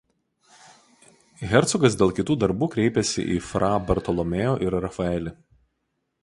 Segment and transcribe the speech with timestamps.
[1.51, 5.37] Hercogas dėl kitų darbų kreipėsi į Fra Bartolomeo ir Rafaelį.